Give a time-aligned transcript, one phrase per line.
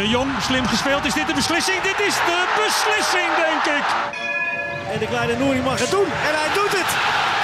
[0.00, 1.04] De Jong, slim gespeeld.
[1.04, 1.82] Is dit de beslissing?
[1.82, 3.84] Dit is de beslissing, denk ik.
[4.92, 6.04] En de kleine Nouri mag het doen.
[6.04, 6.90] En hij doet het.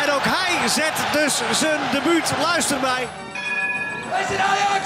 [0.02, 2.32] En ook hij zet dus zijn debuut.
[2.42, 3.08] Luister mij.
[4.10, 4.84] Wij zijn Ajax!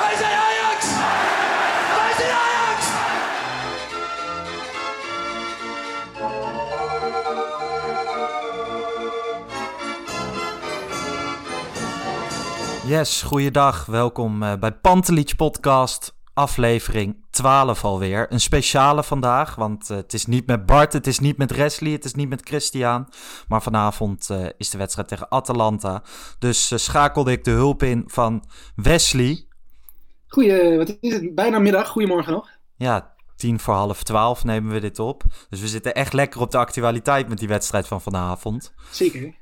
[0.00, 0.86] Wij zijn Ajax!
[1.98, 2.54] Wij zijn Ajax!
[12.86, 13.86] Yes, goeiedag.
[13.86, 18.32] Welkom eh, bij Pantelich Podcast, aflevering 12 alweer.
[18.32, 21.92] Een speciale vandaag, want eh, het is niet met Bart, het is niet met Wesley,
[21.92, 23.08] het is niet met Christian.
[23.48, 26.02] Maar vanavond eh, is de wedstrijd tegen Atalanta.
[26.38, 28.44] Dus eh, schakelde ik de hulp in van
[28.76, 29.46] Wesley.
[30.26, 31.34] Goeie, wat is het?
[31.34, 31.88] Bijna middag.
[31.88, 32.48] Goedemorgen nog.
[32.76, 35.22] Ja, tien voor half twaalf nemen we dit op.
[35.48, 38.74] Dus we zitten echt lekker op de actualiteit met die wedstrijd van vanavond.
[38.90, 39.34] Zeker.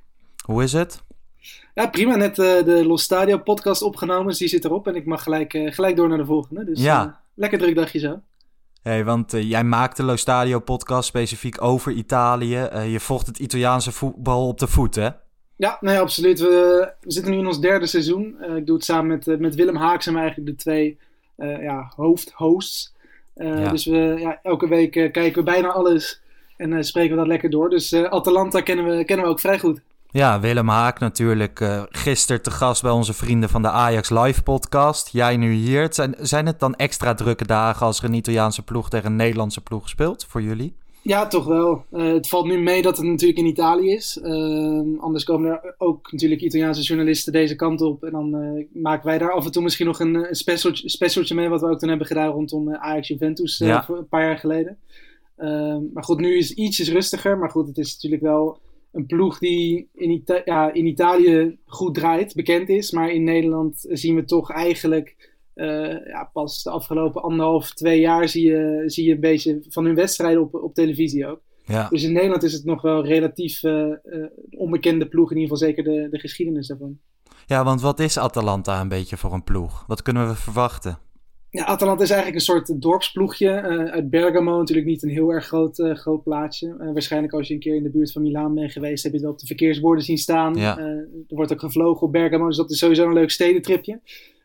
[0.44, 1.02] Hoe is het?
[1.74, 2.16] Ja, prima.
[2.16, 4.86] Net eh, de Los Stadio podcast opgenomen, dus die zit erop.
[4.88, 6.64] En ik mag gelijk, eh, gelijk door naar de volgende.
[6.64, 7.02] Dus Ja.
[7.06, 8.20] eh, lekker druk dagje zo.
[8.82, 12.68] Hey, want jij maakte Lo Stadio podcast specifiek over Italië.
[12.88, 15.08] Je vocht het Italiaanse voetbal op de voet, hè?
[15.56, 16.40] Ja, nee, absoluut.
[16.40, 18.36] We, we zitten nu in ons derde seizoen.
[18.56, 20.98] Ik doe het samen met, met Willem Haak, zijn we eigenlijk de twee
[21.36, 22.94] ja, hoofdhosts.
[23.34, 23.70] Ja.
[23.70, 26.20] Dus we, ja, elke week kijken we bijna alles
[26.56, 27.70] en spreken we dat lekker door.
[27.70, 29.80] Dus Atalanta kennen we, kennen we ook vrij goed.
[30.12, 34.42] Ja, Willem Haak natuurlijk eh gisteren te gast bij onze vrienden van de Ajax Live
[34.42, 35.08] podcast.
[35.12, 35.82] Jij nu hier.
[35.82, 39.16] Het zijn, zijn het dan extra drukke dagen als er een Italiaanse ploeg tegen een
[39.16, 40.74] Nederlandse ploeg speelt voor jullie?
[41.02, 41.84] Ja, toch wel.
[41.90, 44.18] Eh, het valt nu mee dat het natuurlijk in Italië is.
[44.22, 48.04] Ehm, anders komen er ook natuurlijk Italiaanse journalisten deze kant op.
[48.04, 51.34] En dan eh, maken wij daar af en toe misschien nog een, een specialtje, specialtje
[51.34, 53.84] mee, wat we ook toen hebben gedaan rondom Ajax Juventus Ja.
[53.88, 54.76] een paar jaar geleden.
[55.36, 57.38] Ehm, maar goed, nu is het ietsjes rustiger.
[57.38, 58.58] Maar goed, het is natuurlijk wel
[58.92, 62.90] een ploeg die in, Ita- ja, in Italië goed draait, bekend is.
[62.90, 68.28] Maar in Nederland zien we toch eigenlijk eh, ja, pas de afgelopen anderhalf, twee jaar
[68.28, 71.40] zie je, zie je een beetje van hun wedstrijden op, op televisie ook.
[71.64, 71.88] Ja.
[71.88, 73.96] Dus in Nederland is het nog wel relatief eh, eh,
[74.50, 76.98] onbekende ploeg, in ieder geval zeker de, de geschiedenis daarvan.
[77.46, 79.84] ja, want wat is Atalanta een beetje voor een ploeg?
[79.86, 80.98] Wat kunnen we verwachten?
[81.52, 84.58] Ja, Atalanta is eigenlijk een soort dorpsploegje eh, uit Bergamo.
[84.58, 86.76] Natuurlijk niet een heel erg groot, eh, groot plaatsje.
[86.78, 89.18] Eh, waarschijnlijk als je een keer in de buurt van Milaan bent geweest, heb je
[89.18, 90.54] het wel op de verkeersborden zien staan.
[90.54, 90.78] Ja.
[90.78, 94.00] Er wordt ook gevlogen op Bergamo, dus dat is sowieso een leuk stedentripje.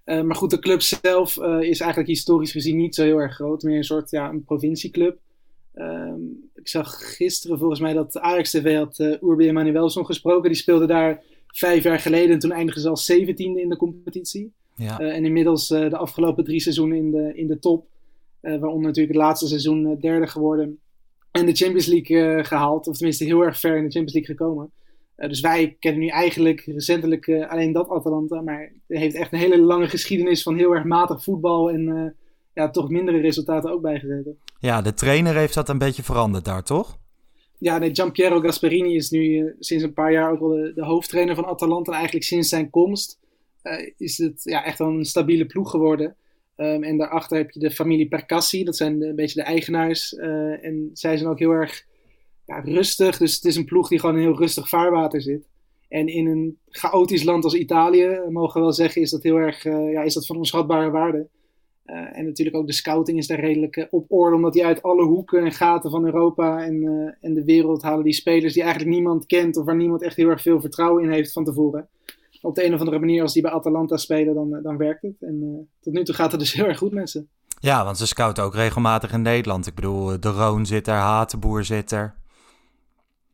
[0.05, 3.63] Maar goed, de club zelf is eigenlijk historisch gezien niet zo heel erg groot.
[3.63, 5.17] Meer een soort ja, een provincieclub.
[5.73, 6.21] Ehm,
[6.55, 10.49] ik zag gisteren volgens mij dat Ajax TV had uh, Urbi Emanuelson gesproken.
[10.49, 14.53] Die speelde daar vijf jaar geleden en toen eindigden ze als zeventiende in de competitie.
[14.77, 15.01] Ja.
[15.01, 17.85] Uh, en inmiddels uh, de afgelopen drie seizoenen in de, in de top.
[18.41, 20.79] Uh, waaronder natuurlijk het laatste seizoen derde geworden.
[21.31, 22.87] En de Champions League gehaald.
[22.87, 24.71] Of tenminste heel erg ver in de Champions League gekomen.
[25.15, 28.41] dus wij kennen nu eigenlijk recentelijk alleen dat Atalanta.
[28.41, 31.71] Maar het heeft echt een hele lange geschiedenis van heel erg matig voetbal.
[31.71, 32.15] En
[32.53, 34.37] ja, toch mindere resultaten ook bijgezeten.
[34.59, 36.97] Ja, de trainer heeft dat een beetje veranderd daar, toch?
[37.57, 41.35] Ja, nee, Giampiero Gasperini is nu sinds een paar jaar ook wel de, de hoofdtrainer
[41.35, 41.91] van Atalanta.
[41.91, 43.19] En eigenlijk sinds zijn komst
[43.97, 46.15] is het ja, echt wel een stabiele ploeg geworden.
[46.57, 50.13] Um, en daarachter heb je de familie Percassi, dat zijn een beetje de eigenaars.
[50.13, 51.85] Uh, en zij zijn ook heel erg
[52.45, 55.47] ja, rustig, dus het is een ploeg die gewoon in heel rustig vaarwater zit.
[55.87, 59.63] En in een chaotisch land als Italië, mogen we wel zeggen, is dat heel erg
[59.63, 61.27] ja, is dat van onschatbare waarde.
[61.85, 65.43] en natuurlijk ook de scouting is daar redelijk op orde, omdat die uit alle hoeken
[65.43, 69.57] en gaten van Europa en, en de wereld halen die spelers die eigenlijk niemand kent
[69.57, 71.89] of waar niemand echt heel erg veel vertrouwen in heeft van tevoren
[72.47, 75.15] op de een of andere manier, als die bij Atalanta spelen, dan, dan werkt het.
[75.19, 77.25] En tot nu toe gaat het dus heel erg goed met ze.
[77.59, 79.67] Ja, want ze scouten ook regelmatig in Nederland.
[79.67, 82.15] Ik bedoel, De Roon zit er, Hatenboer zit er.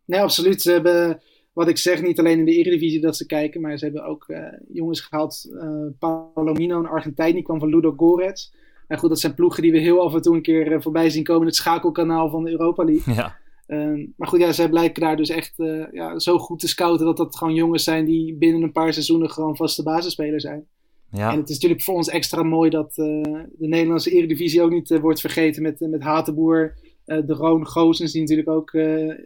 [0.05, 0.61] Nee, absoluut.
[0.61, 1.21] Ze hebben,
[1.53, 4.25] wat ik zeg, niet alleen in de Eredivisie dat ze kijken, maar ze hebben ook
[4.27, 4.39] uh,
[4.73, 5.49] jongens gehaald.
[5.49, 8.53] Uh, Palomino, een Argentijn, die kwam van Ludo Gorets.
[8.87, 11.09] En goed, dat zijn ploegen die we heel af en toe een keer uh, voorbij
[11.09, 11.47] zien komen.
[11.47, 13.15] Het schakelkanaal van de Europa League.
[13.21, 13.41] Ja.
[13.67, 17.05] Uh, maar goed, ja, zij blijken daar dus echt uh, ja, zo goed te scouten
[17.05, 20.67] dat dat gewoon jongens zijn die binnen een paar seizoenen gewoon vaste basisspeler zijn.
[21.11, 21.31] Ja.
[21.31, 23.21] En het is natuurlijk voor ons extra mooi dat uh,
[23.57, 26.73] de Nederlandse Eredivisie ook niet wordt vergeten met, met Hatenboer,
[27.05, 28.71] de Roon Goosens, die natuurlijk ook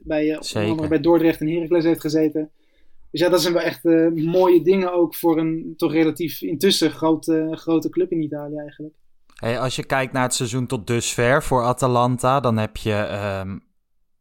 [0.03, 2.49] bij, onder bij Dordrecht en Heracles heeft gezeten.
[3.11, 3.83] Dus ja, dat zijn wel echt
[4.15, 8.93] mooie dingen ook voor een toch relatief intussen grote, grote club in Italië eigenlijk.
[9.33, 13.09] Hey, als je kijkt naar het seizoen tot dusver voor Atalanta, dan heb je
[13.41, 13.66] um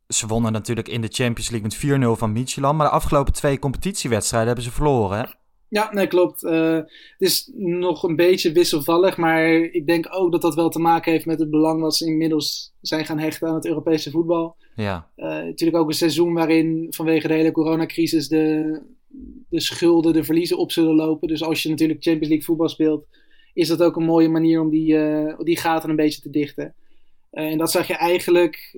[0.09, 2.77] ze wonnen natuurlijk in de Champions League met 4-0 van Midtjylland.
[2.77, 5.19] Maar de afgelopen twee competitiewedstrijden hebben ze verloren.
[5.19, 5.25] Hè?
[5.69, 6.43] Ja, nee, klopt.
[6.43, 9.17] Uh, het is nog een beetje wisselvallig.
[9.17, 12.07] Maar ik denk ook dat dat wel te maken heeft met het belang wat ze
[12.07, 14.57] inmiddels zijn gaan hechten aan het Europese voetbal.
[14.77, 15.11] Ja.
[15.17, 18.81] Uh, natuurlijk ook een seizoen waarin vanwege de hele coronacrisis de,
[19.49, 21.29] de schulden, de verliezen op zullen lopen.
[21.29, 23.07] Dus als je natuurlijk Champions League voetbal speelt,
[23.55, 26.75] is dat ook een mooie manier om die, uh, die gaten een beetje te dichten.
[27.31, 28.77] en dat zag je eigenlijk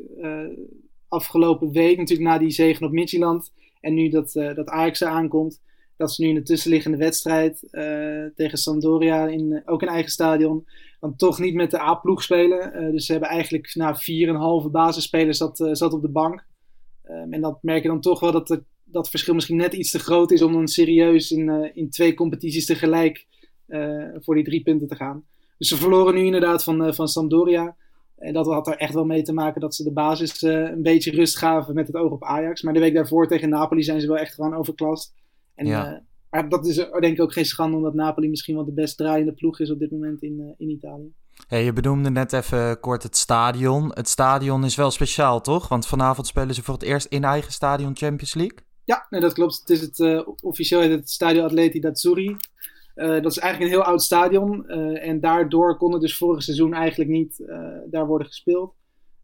[1.08, 3.52] afgelopen week, natuurlijk na die zegen op Midtjylland.
[3.80, 5.60] En nu dat, uh, dat Ajax er aankomt,
[5.96, 10.66] dat ze nu in de tussenliggende wedstrijd uh, tegen Sampdoria, in, ook in eigen stadion,
[11.00, 12.92] dan toch niet met de A-ploeg spelen.
[12.92, 16.46] Dus ze hebben eigenlijk na nou, 4,5 basisspelers zat, zat op de bank.
[17.10, 19.98] Um, en dat merk je dan toch wel dat dat verschil misschien net iets te
[19.98, 23.26] groot is om dan serieus in, in twee competities tegelijk
[24.14, 25.24] voor die drie punten te gaan.
[25.58, 27.76] Dus ze verloren nu inderdaad van, van Sampdoria.
[28.18, 30.82] En dat had er echt wel mee te maken dat ze de basis uh, een
[30.82, 32.62] beetje rust gaven met het oog op Ajax.
[32.62, 35.14] Maar de week daarvoor tegen Napoli zijn ze wel echt gewoon overklast.
[35.54, 35.92] En, ja.
[35.92, 35.98] uh,
[36.30, 39.32] maar dat is denk ik ook geen schande, omdat Napoli misschien wel de best draaiende
[39.32, 41.12] ploeg is op dit moment in, uh, in Italië.
[41.46, 43.90] Hey, je benoemde net even kort het stadion.
[43.94, 45.68] Het stadion is wel speciaal, toch?
[45.68, 48.58] Want vanavond spelen ze voor het eerst in eigen stadion Champions League.
[48.84, 49.58] Ja, nee, dat klopt.
[49.58, 52.36] Het is het, officieel heet het Stadio Atleti d'Azzurri.
[52.98, 54.64] Uh, dat is eigenlijk een heel oud stadion.
[54.68, 58.74] Uh, en daardoor kon het dus vorig seizoen eigenlijk niet uh, daar worden gespeeld.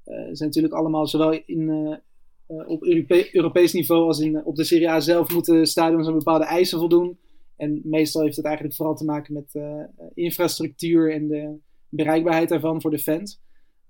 [0.04, 1.98] ze zijn natuurlijk allemaal zowel in,
[2.46, 6.44] op Europe Europees niveau als in, op de Serie A zelf moeten stadions aan bepaalde
[6.44, 7.18] eisen voldoen.
[7.56, 9.62] En meestal heeft het eigenlijk vooral te maken met
[10.14, 11.56] infrastructuur en de
[11.88, 13.40] bereikbaarheid daarvan voor de fans.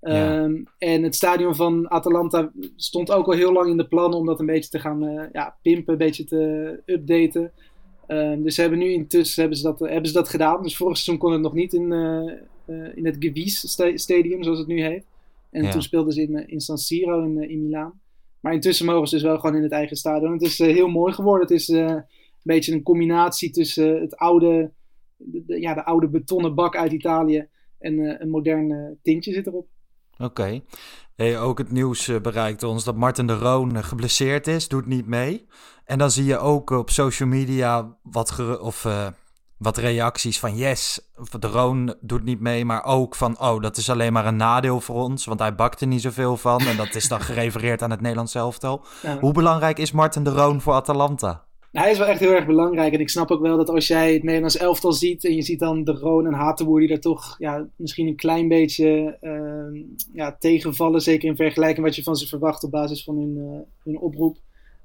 [0.01, 0.43] Ja.
[0.43, 4.25] Um, en het stadion van Atalanta stond ook al heel lang in de plannen om
[4.25, 7.51] dat een beetje te gaan ja, pimpen, een beetje te updaten.
[8.07, 10.63] Um, dus ze hebben nu intussen hebben ze, dat, hebben ze dat gedaan.
[10.63, 12.31] Dus vorig seizoen kon het nog niet in, uh,
[12.67, 15.05] uh, in het Gewies Stadium, zoals het nu heet.
[15.51, 15.71] En Ja.
[15.71, 17.99] toen speelden ze in, in San Siro in, in Milaan.
[18.39, 20.31] Maar intussen mogen ze dus wel gewoon in het eigen stadion.
[20.31, 21.41] Het is heel mooi geworden.
[21.47, 22.03] Het is een
[22.41, 24.71] beetje een combinatie tussen het oude,
[25.17, 27.47] de, ja, de oude betonnen bak uit Italië
[27.79, 29.67] en een modern tintje zit erop.
[30.17, 30.23] Oké.
[30.23, 30.63] Okay.
[31.15, 34.85] Hey, ook het nieuws uh, bereikt ons dat Martin de Roon uh, geblesseerd is, doet
[34.85, 35.47] niet mee.
[35.85, 39.07] En dan zie je ook op social media wat, of, uh,
[39.57, 40.99] wat reacties van yes,
[41.39, 44.81] de Roon doet niet mee, maar ook van oh, dat is alleen maar een nadeel
[44.81, 46.59] voor ons, want hij bakt er niet zoveel van.
[46.59, 48.85] En dat is dan gerefereerd aan het Nederlands elftal.
[49.01, 49.19] Ja.
[49.19, 51.45] Hoe belangrijk is Martin de Roon voor Atalanta?
[51.75, 52.93] Nou, hij is wel echt heel erg belangrijk.
[52.93, 55.59] En ik snap ook wel dat als jij het Nederlands elftal ziet en je ziet
[55.59, 59.81] dan de Roon en Hatenboer die er toch ja, misschien een klein beetje uh,
[60.13, 61.01] ja, tegenvallen.
[61.01, 64.37] Zeker in vergelijking wat je van ze verwacht op basis van hun, uh, hun oproep.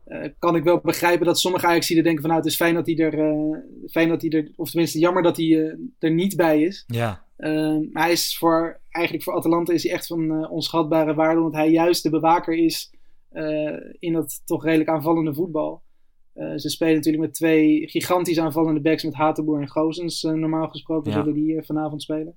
[0.09, 2.87] Uh, kan ik wel begrijpen dat sommige Ajaxiden denken van nou het is fijn dat
[2.87, 3.57] hij er, uh,
[3.91, 6.85] fijn dat hij er of tenminste jammer dat hij er niet bij is.
[6.87, 7.25] Ja.
[7.93, 11.41] maar hij is voor, eigenlijk voor Atalanta is hij echt van onschatbare waarde.
[11.41, 12.91] Omdat hij juist de bewaker is
[13.99, 15.83] in dat toch redelijk aanvallende voetbal.
[16.41, 20.23] Uh, ze spelen natuurlijk met twee gigantisch aanvallende backs met Hatenboer en Gozens.
[20.23, 21.19] Uh, normaal gesproken Ja.
[21.19, 22.37] zullen die uh, vanavond spelen.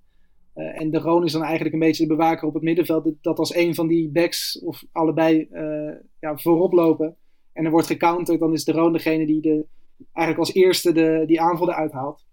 [0.55, 3.03] Uh, en de Roon is dan eigenlijk een beetje de bewaker op het middenveld.
[3.03, 5.47] Dat- Dat als een van die backs of allebei
[6.19, 7.15] ja, voorop lopen.
[7.53, 9.65] En er wordt gecounterd, dan is de Roon degene die de,
[10.11, 12.25] eigenlijk als eerste de, die aanval eruit haalt.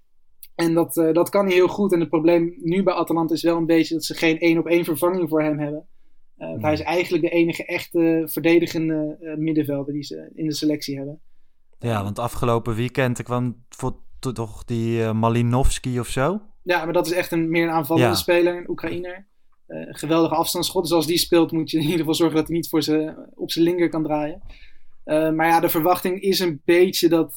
[0.55, 1.93] En dat, dat kan heel goed.
[1.93, 4.67] En het probleem nu bij Atalanta is wel een beetje dat ze geen één op
[4.67, 5.87] één vervanging voor hem hebben.
[6.37, 11.21] Hij is eigenlijk de enige echte verdedigende middenvelder die ze in de selectie hebben.
[11.81, 16.41] Ja, want afgelopen weekend er kwam voor, to- toch die uh, Malinovski of zo.
[16.63, 18.15] Ja, maar dat is echt een meer een aanvallende Ja.
[18.15, 19.27] speler, een Oekraïner.
[19.69, 20.83] Uh, een geweldige afstandsschot.
[20.83, 23.15] Dus als die speelt, moet je in ieder geval zorgen dat hij niet voor ze,
[23.35, 24.43] op zijn linker kan draaien.
[25.05, 27.35] Uh, maar ja, de verwachting is een beetje dat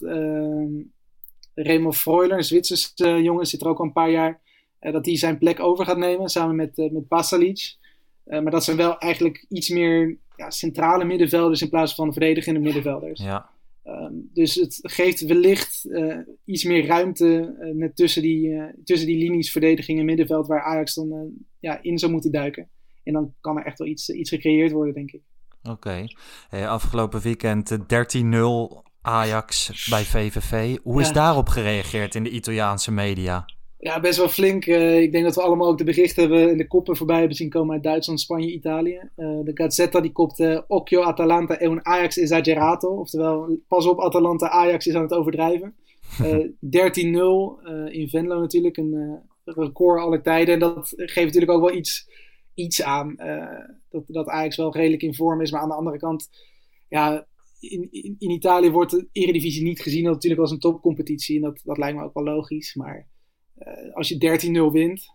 [1.56, 4.40] Remo Freuler, een Zwitserse jongen, zit er ook al een paar jaar.
[4.80, 7.76] dat hij zijn plek over gaat nemen samen met, met Pasalic.
[8.24, 13.22] maar dat zijn wel eigenlijk iets meer ja, centrale middenvelders in plaats van verdedigende middenvelders.
[13.24, 13.50] Ja.
[13.84, 15.90] Ehm, dus het geeft wellicht
[16.46, 21.32] iets meer ruimte net tussen, die, tussen die linies verdediging en middenveld waar Ajax dan
[21.60, 22.70] ja, in zou moeten duiken.
[23.04, 25.22] En dan kan er echt wel iets, iets gecreëerd worden, denk ik.
[25.70, 26.06] Oké.
[26.50, 30.78] Hey, afgelopen weekend 13-0 Ajax bij VVV.
[30.84, 33.46] Hoe is daarop gereageerd in de Italiaanse media?
[33.84, 34.66] Ja, best wel flink.
[34.66, 37.36] Uh, ik denk dat we allemaal ook de berichten hebben in de koppen voorbij hebben
[37.36, 39.10] zien komen uit Duitsland, Spanje, Italië.
[39.18, 42.88] Uh, de Gazzetta die kopte Occhio Atalanta e un Ajax esagerato.
[42.90, 45.76] Oftewel, pas op Atalanta, Ajax is aan het overdrijven.
[46.22, 46.48] Uh,
[47.88, 50.54] 13-0 in Venlo natuurlijk, een record alle tijden.
[50.54, 52.10] En dat geeft natuurlijk ook wel iets,
[52.54, 53.16] iets aan.
[53.90, 56.30] dat, dat Ajax wel redelijk in vorm is, maar aan de andere kant...
[56.90, 57.28] Ja,
[57.60, 61.36] in, in, in, Italië wordt de Eredivisie niet gezien natuurlijk als een topcompetitie.
[61.36, 62.76] En dat, dat lijkt me ook wel logisch.
[62.76, 63.08] Maar
[63.94, 65.14] als je 13-0 wint,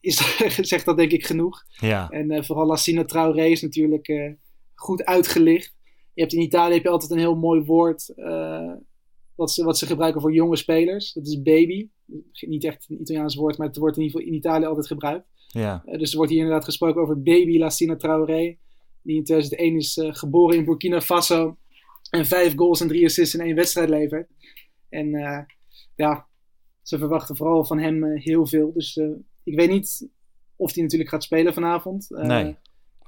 [0.00, 0.38] is
[0.70, 1.64] zegt dat denk ik genoeg.
[1.80, 2.08] Ja.
[2.08, 4.32] En uh, vooral Lassina Traoré is natuurlijk uh,
[4.74, 5.76] goed uitgelicht.
[6.14, 8.12] Je hebt in Italië heb je altijd een heel mooi woord
[9.34, 11.12] wat, ze, wat ze gebruiken voor jonge spelers.
[11.12, 11.88] Dat is baby.
[12.40, 15.26] Niet echt een Italiaans woord, maar het wordt in ieder geval in Italië altijd gebruikt.
[15.48, 15.82] Ja.
[15.84, 18.56] dus er wordt hier inderdaad gesproken over baby Lassina Traoré
[19.08, 21.56] die in 2001 is uh, geboren in Burkina Faso.
[22.10, 24.28] En vijf goals en drie assists in één wedstrijd levert.
[24.88, 25.40] En uh,
[25.94, 26.27] ja,
[26.88, 28.72] ze verwachten vooral van hem uh, heel veel.
[28.72, 28.96] Dus
[29.42, 30.08] ik weet niet
[30.56, 32.06] of hij natuurlijk gaat spelen vanavond.
[32.10, 32.56] nee.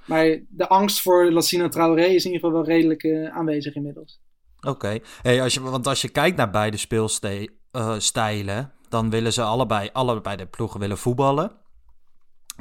[0.06, 4.20] Maar de angst voor Lassina Traoré is in ieder geval wel redelijk aanwezig inmiddels.
[4.60, 9.88] Oké, hey, als je, want als je kijkt naar beide speelstijlen, dan willen ze allebei,
[9.92, 11.52] allebei de ploegen willen voetballen.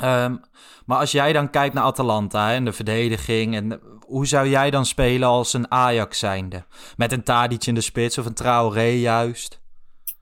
[0.04, 0.42] Um,
[0.86, 4.86] maar als jij dan kijkt naar Atalanta en de verdediging, en hoe zou jij dan
[4.86, 6.66] spelen als een Ajax zijnde?
[6.98, 9.62] Met een Tadic in de spits of een Traoré juist?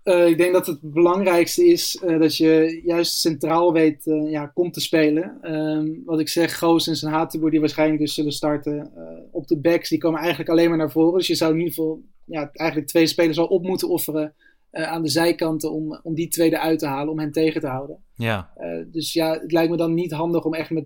[0.07, 4.45] Uh, ik denk dat het belangrijkste is uh, dat je juist centraal weet uh, ja,
[4.45, 5.53] komt te spelen.
[5.53, 8.91] Um, wat ik zeg, Goos en zijn Hatenboer die waarschijnlijk dus zullen starten
[9.31, 11.17] op de backs, die komen eigenlijk alleen maar naar voren.
[11.17, 14.33] Dus je zou in ieder geval ja, eigenlijk twee spelers al op moeten offeren
[14.71, 18.03] aan de zijkanten om, om die tweede uit te halen, om hen tegen te houden.
[18.15, 18.53] Ja.
[18.91, 20.85] Dus ja, het lijkt me dan niet handig om echt met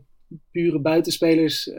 [0.52, 1.72] pure buitenspelers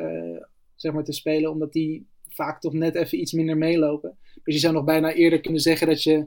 [0.75, 4.17] zeg maar te spelen, omdat die vaak toch net even iets minder meelopen.
[4.45, 6.27] Dus je zou nog bijna eerder kunnen zeggen dat je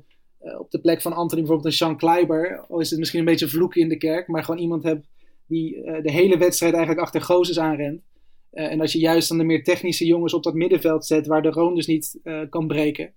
[0.60, 3.48] op de plek van Anthony bijvoorbeeld een Sean Kleiber, al is het misschien een beetje
[3.48, 5.08] vloeken in de kerk, maar gewoon iemand hebt
[5.48, 8.02] die de hele wedstrijd eigenlijk achter Gozes aanrent.
[8.52, 11.50] en als je juist dan de meer technische jongens op dat middenveld zet, waar de
[11.50, 13.14] Roon dus niet kan breken.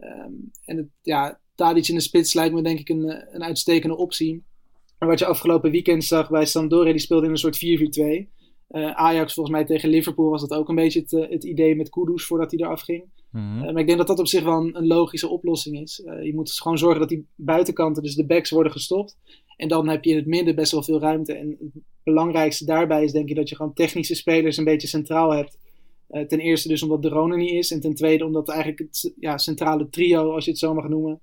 [0.00, 3.42] Um, en het, ja, Tadic in de spits lijkt me denk ik een, eh, een
[3.42, 4.44] uitstekende optie.
[4.98, 8.30] Maar wat je afgelopen weekend zag bij Sampdoria, die speelde in een soort 4-4-2.
[8.70, 11.44] Uh, eh, Ajax volgens mij tegen Liverpool was dat ook een beetje het, eh, het
[11.44, 13.04] idee met Kudus voordat hij eraf ging.
[13.32, 13.64] Mm -hmm.
[13.64, 16.02] uh, maar ik denk dat dat op zich wel een, een logische oplossing is.
[16.22, 19.16] je moet dus gewoon zorgen dat die buitenkanten, dus de backs, worden gestopt.
[19.56, 21.32] En dan heb je in het midden best wel veel ruimte.
[21.32, 25.30] En het belangrijkste daarbij is denk ik dat je gewoon technische spelers een beetje centraal
[25.30, 25.58] hebt.
[26.08, 27.70] ten eerste dus omdat de niet is.
[27.70, 31.20] En ten tweede omdat eigenlijk het ja, centrale trio, als je het zo mag noemen,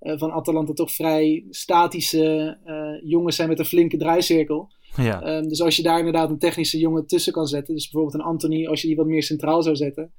[0.00, 4.70] uh, van Atalanta toch vrij statische uh, jongens zijn met een flinke draaicirkel.
[4.96, 5.36] Ja.
[5.36, 8.30] Um, dus als je daar inderdaad een technische jongen tussen kan zetten, dus bijvoorbeeld een
[8.30, 10.12] Anthony, als je die wat meer centraal zou zetten,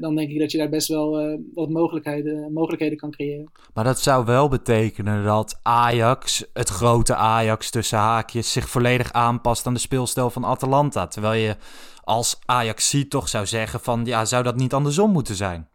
[0.00, 3.50] dan denk ik dat je daar best wel wat mogelijkheden, mogelijkheden kan creëren.
[3.74, 9.66] Maar dat zou wel betekenen dat Ajax, het grote Ajax tussen haakjes, zich volledig aanpast
[9.66, 11.06] aan de speelstijl van Atalanta.
[11.06, 11.56] Terwijl je
[12.04, 15.68] als Ajax toch zou zeggen van, ja, zou dat niet andersom moeten zijn?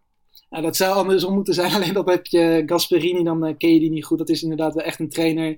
[0.49, 1.73] Nou, dat zou andersom moeten zijn.
[1.75, 4.17] Alleen dat heb je Gasperini, dan uh, ken je die niet goed.
[4.17, 5.57] Dat is inderdaad wel echt een trainer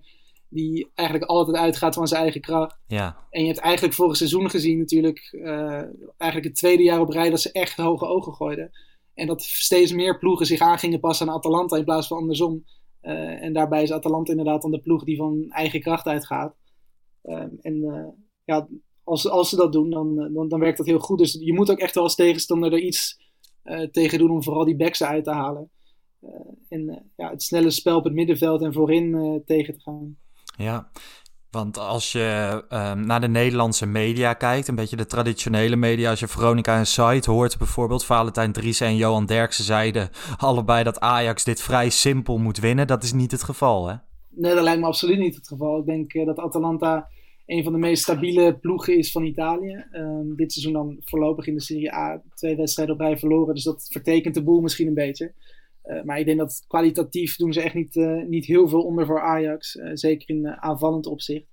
[0.56, 2.78] die eigenlijk altijd uitgaat van zijn eigen kracht.
[2.88, 3.18] Ja.
[3.30, 5.82] En je hebt eigenlijk vorig seizoen gezien natuurlijk, uh,
[6.18, 8.72] eigenlijk het tweede jaar op rij dat ze echt hoge ogen gooiden.
[9.14, 12.64] En dat steeds meer ploegen zich aan gingen passen aan Atalanta in plaats van andersom.
[13.02, 16.56] Uh, en daarbij is Atalanta inderdaad dan de ploeg die van eigen kracht uitgaat.
[17.62, 18.68] en ja,
[19.04, 21.18] als, als ze dat doen, dan, dan, dan werkt dat heel goed.
[21.18, 23.20] Dus je moet ook echt wel als tegenstander er iets
[23.92, 25.70] tegen doen om vooral die backs uit te halen.
[26.70, 30.18] En ja, het snelle spel op het middenveld en voorin tegen te gaan.
[30.58, 30.90] Ja,
[31.52, 36.20] want als je um, naar de Nederlandse media kijkt, een beetje de traditionele media, als
[36.20, 41.44] je Veronica en Site hoort bijvoorbeeld, Valentijn Dries en Johan Derksen zeiden allebei dat Ajax
[41.44, 42.88] dit vrij simpel moet winnen.
[42.88, 43.96] Dat is niet het geval, hè?
[44.30, 45.80] Nee, dat lijkt me absoluut niet het geval.
[45.80, 47.08] Ik denk dat Atalanta
[47.46, 49.86] een van de meest stabiele ploegen is van Italië.
[49.92, 53.54] Um, dit seizoen dan voorlopig in de Serie A twee wedstrijden op rij verloren.
[53.54, 55.34] Dus dat vertekent de boel misschien een beetje.
[55.88, 59.06] Uh, maar ik denk dat kwalitatief doen ze echt niet, uh, niet heel veel onder
[59.06, 59.76] voor Ajax.
[59.76, 61.48] Uh, zeker in aanvallend opzicht.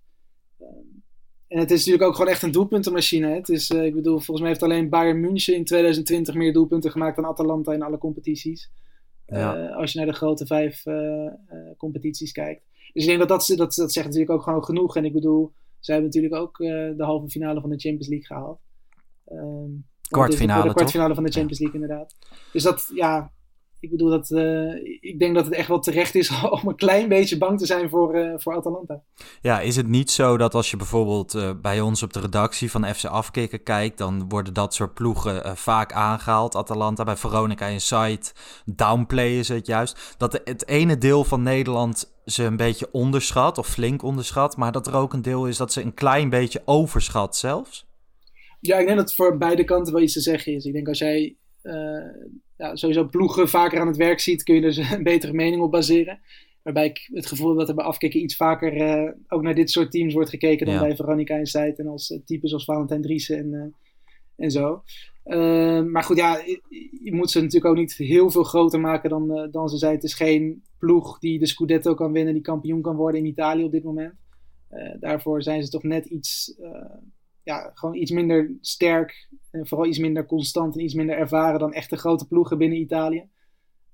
[0.61, 1.03] Um,
[1.49, 3.27] en het is natuurlijk ook gewoon echt een doelpuntenmachine.
[3.27, 3.35] Hè?
[3.35, 7.17] Het is, ik bedoel, volgens mij heeft alleen Bayern München in 2020 meer doelpunten gemaakt
[7.17, 8.71] dan Atalanta in alle competities.
[9.27, 9.67] Ja.
[9.67, 10.83] als je naar de grote vijf
[11.77, 12.63] competities kijkt.
[12.93, 14.97] Dus ik denk dat dat, dat, dat zegt natuurlijk ook gewoon genoeg.
[14.97, 16.57] En ik bedoel, zij hebben natuurlijk ook
[16.97, 18.61] de halve finale van de Champions League gehaald.
[19.33, 22.17] Um, kwartfinale, de kwartfinale van de Champions League, inderdaad.
[22.53, 23.33] Dus dat, ja,
[23.83, 26.31] ik bedoel dat, uh, ik denk dat het echt wel terecht is
[26.63, 29.03] om een klein beetje bang te zijn voor, uh, voor Atalanta.
[29.41, 32.71] Ja, is het niet zo dat als je bijvoorbeeld uh, bij ons op de redactie
[32.71, 36.57] van FC Afkikken kijkt, dan worden dat soort ploegen vaak aangehaald.
[36.57, 38.35] Atalanta bij Veronica Insight
[38.65, 40.15] downplayen ze het juist.
[40.19, 44.87] Dat het ene deel van Nederland ze een beetje onderschat of flink onderschat, maar dat
[44.87, 47.87] er ook een deel is dat ze een klein beetje overschat zelfs.
[48.61, 50.65] Ja, ik denk dat voor beide kanten wel iets te zeggen is.
[50.65, 51.37] Ik denk als jij
[52.57, 55.71] ja, sowieso ploegen vaker aan het werk ziet, kun je dus een betere mening op
[55.71, 56.21] baseren.
[56.63, 59.71] Waarbij ik het gevoel heb dat er bij afkikken iets vaker uh, ook naar dit
[59.71, 63.03] soort teams wordt gekeken dan bij Veronica en Zijt en als uh, types als Valentijn
[63.03, 63.65] Driessen en, uh,
[64.37, 64.83] en zo.
[65.83, 66.61] Maar goed, ja, je,
[67.03, 69.95] je, moet ze natuurlijk ook niet heel veel groter maken dan, dan ze zijn.
[69.95, 73.65] Het is geen ploeg die de Scudetto kan winnen, die kampioen kan worden in Italië
[73.65, 74.15] op dit moment.
[75.01, 76.55] daarvoor zijn ze toch net iets
[77.43, 79.29] ja, gewoon iets minder sterk.
[79.51, 83.29] En vooral iets minder constant en iets minder ervaren dan echte grote ploegen binnen Italië.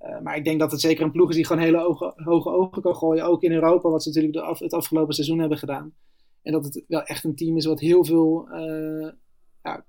[0.01, 2.83] Uh, maar ik denk dat het zeker een ploeg is die gewoon hele hoge ogen
[2.83, 3.25] kan gooien.
[3.25, 5.95] Ook in Europa, wat ze natuurlijk de het afgelopen seizoen hebben gedaan.
[6.43, 8.49] En dat het wel echt een team is wat heel veel.
[8.53, 9.11] Uh,
[9.63, 9.85] ja,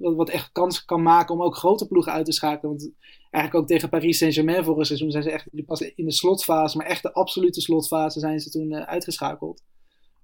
[0.00, 2.70] wat, echt kans kan maken om ook grote ploegen uit te schakelen.
[2.70, 2.92] Want
[3.30, 6.86] eigenlijk ook tegen Paris Saint-Germain vorig seizoen zijn ze echt pas in de slotfase, maar
[6.86, 9.62] echt de absolute slotfase zijn ze toen uh, uitgeschakeld.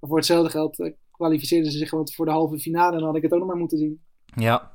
[0.00, 2.92] Maar voor hetzelfde geld kwalificeerden ze zich gewoon voor de halve finale.
[2.92, 4.00] En dan had ik het ook nog maar moeten zien.
[4.34, 4.72] Ja,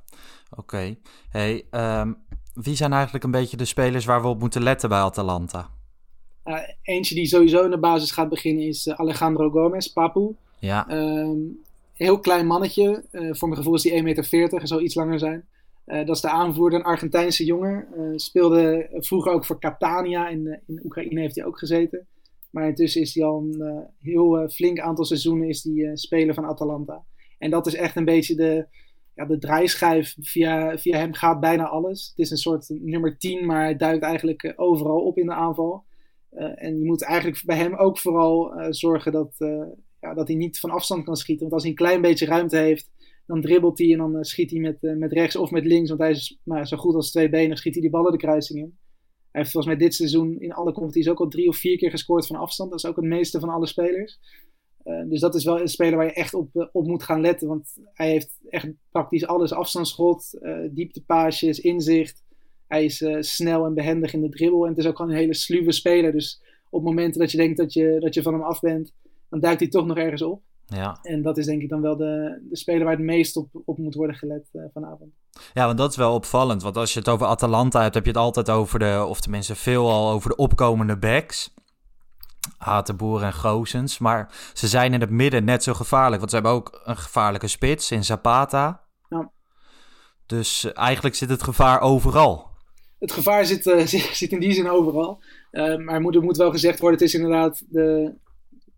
[0.55, 0.95] oké.
[1.29, 2.17] Hey, um,
[2.53, 5.69] wie zijn eigenlijk een beetje de spelers waar we op moeten letten bij Atalanta?
[6.45, 10.35] Uh, eentje die sowieso in de basis gaat beginnen is uh, Alejandro Gomez, Papu.
[10.59, 10.91] Ja.
[10.91, 11.61] Um,
[11.93, 13.03] heel klein mannetje.
[13.11, 15.45] Uh, voor mijn gevoel is die 1,40 meter, zal iets langer zijn.
[15.85, 17.87] dat is de aanvoerder, een Argentijnse jongen.
[18.15, 20.27] speelde vroeger ook voor Catania.
[20.27, 22.07] In, in Oekraïne heeft hij ook gezeten.
[22.53, 25.91] Maar intussen is hij al een uh, heel uh, flink aantal seizoenen is die, uh,
[25.93, 27.05] speler van Atalanta.
[27.37, 28.67] En dat is echt een beetje de,
[29.15, 30.15] ja, de draaischijf.
[30.19, 32.07] Via, via hem gaat bijna alles.
[32.07, 35.83] Het is een soort nummer 10, maar hij duikt eigenlijk overal op in de aanval.
[36.55, 39.35] en je moet eigenlijk bij hem ook vooral zorgen dat,
[39.99, 41.41] ja, dat hij niet van afstand kan schieten.
[41.41, 42.89] Want als hij een klein beetje ruimte heeft,
[43.25, 45.89] dan dribbelt hij en dan schiet hij met, met rechts of met links.
[45.89, 48.59] Want hij is nou, zo goed als twee benen, schiet hij die ballen de kruising
[48.59, 48.77] in.
[49.33, 51.89] Hij heeft volgens mij dit seizoen in alle competities ook al drie of vier keer
[51.89, 52.69] gescoord van afstand.
[52.69, 54.19] Dat is ook het meeste van alle spelers.
[54.85, 57.21] Uh, dus dat is wel een speler waar je echt op, uh, op moet gaan
[57.21, 57.47] letten.
[57.47, 59.51] Want hij heeft echt praktisch alles.
[59.51, 62.23] Afstandsschot, uh, dieptepaasjes, inzicht.
[62.67, 64.63] Hij is snel en behendig in de dribbel.
[64.63, 66.11] En het is ook gewoon een hele sluwe speler.
[66.11, 68.93] Dus op momenten dat je denkt dat je, dat je van hem af bent,
[69.29, 70.41] dan duikt hij toch nog ergens op.
[70.65, 70.99] Ja.
[71.01, 73.77] En dat is denk ik dan wel de, de speler waar het meest op, op
[73.77, 75.11] moet worden gelet uh, vanavond.
[75.53, 76.63] Ja, want dat is wel opvallend.
[76.63, 79.55] Want als je het over Atalanta hebt, heb je het altijd over de, of tenminste
[79.55, 81.53] veelal over de opkomende backs.
[82.57, 83.97] Hatenboer en Goosens.
[83.97, 86.17] Maar ze zijn in het midden net zo gevaarlijk.
[86.17, 88.83] Want ze hebben ook een gevaarlijke spits in Zapata.
[89.09, 89.31] Ja.
[90.25, 92.51] Dus uh, eigenlijk zit het gevaar overal.
[92.99, 93.85] Het gevaar zit, uh,
[94.21, 95.23] zit in die zin overal.
[95.77, 98.13] maar moet, moet wel gezegd worden, het is inderdaad de,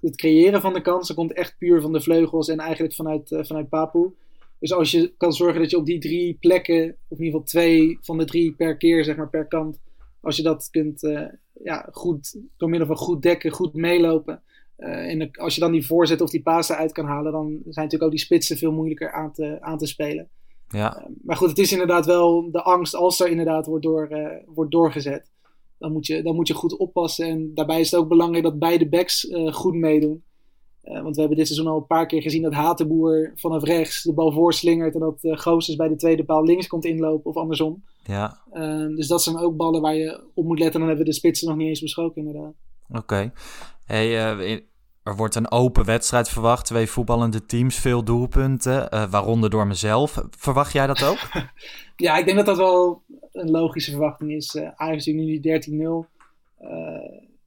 [0.05, 3.43] het creëren van de kansen komt echt puur van de vleugels en eigenlijk vanuit, uh,
[3.43, 4.13] vanuit Papu.
[4.59, 7.43] Dus als je kan zorgen dat je op die drie plekken, of in ieder geval
[7.43, 9.79] twee van de drie per keer, zeg maar per kant,
[10.21, 11.27] als je dat kunt uh,
[11.63, 14.41] ja, goed, door middel van goed dekken, goed meelopen.
[14.77, 17.63] Uh, en als je dan die voorzet of die pasen uit kan halen, dan zijn
[17.63, 20.29] natuurlijk ook die spitsen veel moeilijker aan te, aan te spelen.
[20.67, 21.07] Ja.
[21.23, 24.09] maar goed, het is inderdaad wel de angst als er inderdaad wordt, door,
[24.45, 25.31] wordt doorgezet
[25.77, 27.27] dan moet, je, dan moet je goed oppassen.
[27.27, 30.23] En daarbij is het ook belangrijk dat beide backs uh, goed meedoen.
[30.83, 34.03] Uh, want we hebben dit seizoen al een paar keer gezien dat Hatenboer vanaf rechts
[34.03, 34.93] de bal voorslingert.
[34.93, 37.83] En dat uh, Goossens bij de tweede paal links komt inlopen of andersom.
[38.03, 38.41] Ja.
[38.95, 40.73] dus dat zijn ook ballen waar je op moet letten.
[40.73, 42.53] En dan hebben we de spitsen nog niet eens besproken inderdaad.
[42.89, 42.99] Oké.
[42.99, 43.31] Okay.
[43.85, 44.15] Hey,
[45.03, 46.65] er wordt een open wedstrijd verwacht.
[46.65, 49.09] Twee voetballende teams, veel doelpunten.
[49.09, 50.23] waaronder door mezelf.
[50.37, 51.17] Verwacht jij dat ook?
[51.95, 53.03] ja, ik denk dat dat wel
[53.35, 54.55] een logische verwachting is.
[54.55, 55.41] Uh, Ajax nu 13-0.
[55.41, 56.07] Uh,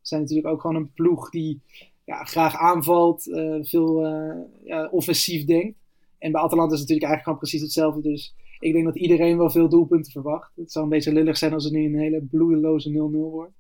[0.01, 1.61] zijn natuurlijk ook gewoon een ploeg die
[2.05, 4.07] ja, graag aanvalt, uh, veel
[4.65, 5.79] ja, offensief denkt.
[6.19, 8.03] En bij Atalanta is het natuurlijk eigenlijk gewoon precies hetzelfde.
[8.03, 10.53] Dus ik denk dat iedereen wel veel doelpunten verwacht.
[10.57, 13.53] Het zou een beetje lullig zijn als het nu een hele bloedeloze 0-0 wordt.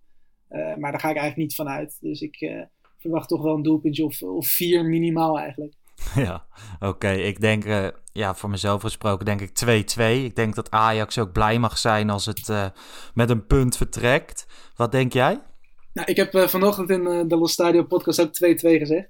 [0.48, 1.98] maar daar ga ik eigenlijk niet van uit.
[2.00, 2.66] Dus ik
[2.98, 5.74] verwacht toch wel een doelpuntje of, of vier minimaal eigenlijk.
[6.14, 6.46] Ja,
[6.80, 7.10] oké.
[7.10, 9.50] Ik denk, uh, ja, voor mezelf gesproken, denk ik
[9.96, 10.02] 2-2.
[10.24, 12.66] Ik denk dat Ajax ook blij mag zijn als het uh,
[13.14, 14.46] met een punt vertrekt.
[14.76, 15.42] Wat denk jij?
[15.92, 19.08] Nou, ik heb uh, vanochtend in de Los Stadio podcast ook 2-2 gezegd.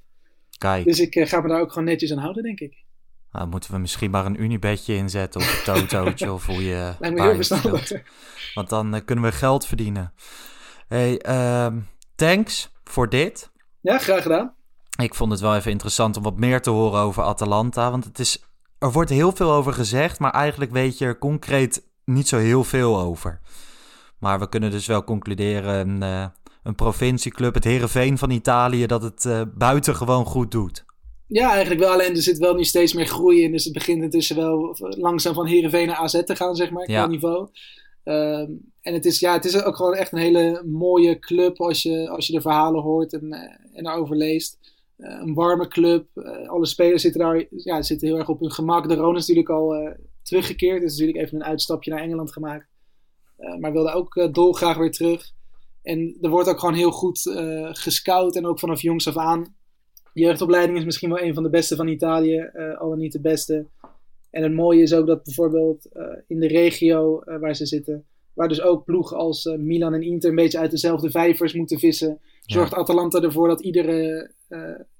[0.59, 0.85] Kijk.
[0.85, 2.87] Dus ik ga me daar ook gewoon netjes aan houden, denk ik.
[3.33, 6.95] Nou, moeten we misschien maar een Unibedje inzetten of een Totootje of hoe je...
[6.99, 7.93] Lijkt me heel verstandig.
[8.55, 10.13] Want dan kunnen we geld verdienen.
[10.89, 11.79] Hey, ehm,
[12.15, 13.51] thanks voor dit.
[13.81, 14.55] Ja, graag gedaan.
[15.03, 17.91] Ik vond het wel even interessant om wat meer te horen over Atalanta.
[17.91, 18.43] Want het is,
[18.79, 22.65] er wordt heel veel over gezegd, maar eigenlijk weet je er concreet niet zo heel
[22.65, 23.41] veel over.
[24.19, 26.27] Maar we kunnen dus wel concluderen, een, uh,
[26.63, 30.85] een provincieclub, het Herenveen van Italië, dat het uh, buitengewoon goed doet.
[31.27, 31.93] Ja, eigenlijk wel.
[31.93, 33.53] Alleen er zit wel nu steeds meer groei in.
[33.53, 37.07] Dus het begint intussen wel langzaam van Herenveen naar AZ te gaan, zeg maar, qua
[37.07, 37.49] niveau.
[38.05, 41.83] Um, en het is, ja, het is ook gewoon echt een hele mooie club als
[41.83, 44.59] je, als je de verhalen hoort en, uh, en erover leest.
[44.99, 46.07] Uh, een warme club.
[46.15, 48.89] Uh, alle spelers zitten daar ja, zitten heel erg op hun gemak.
[48.89, 50.83] De Ron is natuurlijk al teruggekeerd.
[50.83, 52.67] Is natuurlijk even een uitstapje naar Engeland gemaakt.
[53.59, 55.33] maar wilde ook dolgraag weer terug.
[55.83, 57.21] En er wordt ook gewoon heel goed
[57.73, 58.37] gescout.
[58.37, 59.55] En ook vanaf jongs af aan.
[60.13, 62.51] Jeugdopleiding is misschien wel een van de beste van Italië.
[62.79, 63.67] al dan niet de beste.
[64.31, 65.89] En het mooie is ook dat bijvoorbeeld
[66.27, 68.07] in de regio waar ze zitten
[68.39, 71.79] Waar dus ook ploegen als uh, Milan en Inter een beetje uit dezelfde vijvers moeten
[71.79, 72.21] vissen.
[72.47, 72.77] Zorgt ja.
[72.77, 74.29] Atalanta ervoor dat iedere, uh,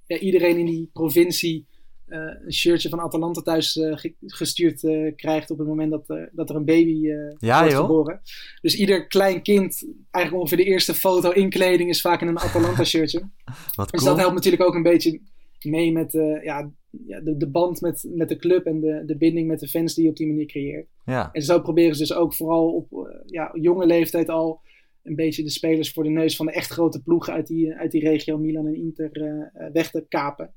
[0.07, 1.67] ja, iedereen in die provincie
[2.07, 3.81] uh, een shirtje van Atalanta thuis
[4.27, 4.81] gestuurd
[5.17, 7.07] krijgt op het moment dat, dat er een baby
[7.39, 7.81] ja, wordt joh.
[7.81, 8.21] geboren.
[8.61, 12.85] Dus ieder klein kind, eigenlijk ongeveer de eerste foto inkleding is vaak in een Atalanta
[12.95, 13.29] shirtje.
[13.75, 14.13] Wat dus cool.
[14.13, 15.21] dat helpt natuurlijk ook een beetje
[15.63, 16.71] mee met ja,
[17.07, 19.95] ja, de, de band met, met de club en de, de binding met de fans
[19.95, 20.87] die je op die manier creëert.
[21.05, 21.29] Ja.
[21.33, 24.61] En zo proberen ze dus ook vooral op uh, ja, jonge leeftijd al
[25.09, 27.91] een beetje de spelers voor de neus van de echt grote ploegen uit die, uit
[27.91, 30.53] die regio, Milan en Inter, uh, weg te kapen.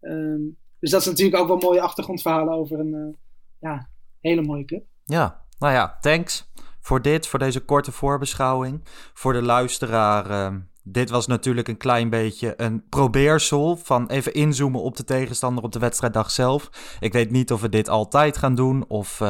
[0.00, 3.14] Um, dus dat is natuurlijk ook wel mooie achtergrondverhalen over een uh,
[3.60, 3.88] ja,
[4.20, 4.84] hele mooie club.
[5.04, 8.80] Ja, nou ja, thanks voor dit, voor deze korte voorbeschouwing.
[9.14, 14.82] Voor de luisteraar ehm, dit was natuurlijk een klein beetje een probeersel van even inzoomen
[14.82, 16.70] op de tegenstander op de wedstrijddag zelf.
[17.00, 19.20] Ik weet niet of we dit altijd gaan doen of...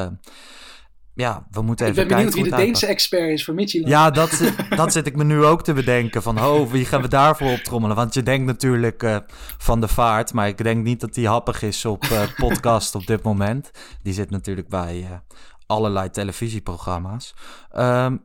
[1.15, 2.19] ja, we moeten even kijken.
[2.19, 3.93] Ik ben benieuwd wie de Deense expert is voor Midtjylland.
[3.93, 6.23] Ja, dat, dat zit ik me nu ook te bedenken.
[6.23, 7.97] Van, oh, wie gaan we daarvoor optrommelen?
[7.97, 9.17] Want je denkt natuurlijk uh,
[9.59, 10.33] van de vaart.
[10.33, 13.71] Maar ik denk niet dat die happig is op uh, podcast op dit moment.
[14.03, 15.23] Die zit natuurlijk bij
[15.67, 17.35] allerlei televisieprogramma's.
[17.77, 18.23] Um,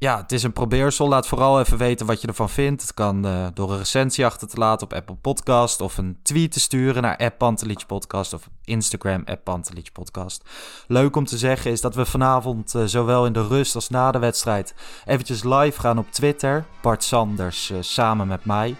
[0.00, 1.08] ja, het is een probeersel.
[1.08, 2.82] Laat vooral even weten wat je ervan vindt.
[2.82, 6.52] Het kan uh, door een recensie achter te laten op Apple Podcast of een tweet
[6.52, 7.38] te sturen naar app
[7.86, 10.44] Podcast of Instagram app Podcast.
[10.86, 14.10] Leuk om te zeggen is dat we vanavond uh, zowel in de rust als na
[14.10, 16.64] de wedstrijd eventjes live gaan op Twitter.
[16.82, 18.76] Bart Sanders uh, samen met mij.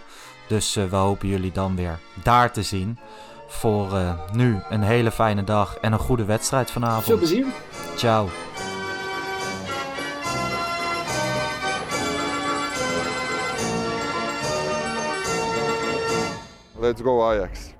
[0.48, 2.98] Dus we hopen jullie dan weer daar te zien.
[3.48, 3.88] Voor
[4.32, 7.04] nu een hele fijne dag en een goede wedstrijd vanavond.
[7.04, 7.46] Veel plezier.
[7.96, 8.28] Ciao.
[16.80, 17.74] Let's go Ajax.